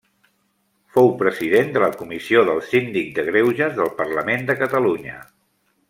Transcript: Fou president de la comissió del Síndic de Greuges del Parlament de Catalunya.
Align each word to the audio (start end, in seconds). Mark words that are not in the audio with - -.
Fou 0.95 1.11
president 1.19 1.69
de 1.75 1.83
la 1.83 1.89
comissió 1.99 2.43
del 2.49 2.63
Síndic 2.71 3.13
de 3.19 3.27
Greuges 3.29 3.79
del 3.81 3.93
Parlament 4.03 4.49
de 4.51 4.57
Catalunya. 4.65 5.21